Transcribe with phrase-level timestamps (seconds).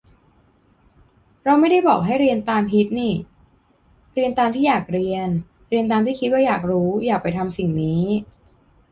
[1.43, 3.09] เราไม่ได้บอกให้เรียนตามฮิตนิ
[4.13, 5.27] เรียนตามที่อยากเรียน
[5.69, 8.03] เรียนตามที่คิดว่าอยากรู้ อยากไปทำสิ่งนี้